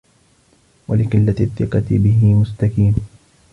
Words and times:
وَلِقِلَّةِ 0.87 1.35
الثِّقَةِ 1.39 1.83
بِهِ 1.89 2.33
مُسْتَكِينٌ 2.33 2.95